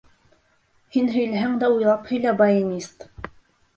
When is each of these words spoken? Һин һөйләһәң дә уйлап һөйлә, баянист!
Һин 0.95 1.11
һөйләһәң 1.17 1.53
дә 1.65 1.69
уйлап 1.75 2.09
һөйлә, 2.13 2.33
баянист! 2.43 3.07